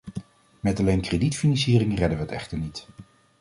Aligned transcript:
Met 0.59 0.79
alleen 0.79 1.01
kredietfinanciering 1.01 1.97
redden 1.99 2.19
we 2.19 2.25
echter 2.25 2.57
het 2.57 2.65
niet. 2.65 2.87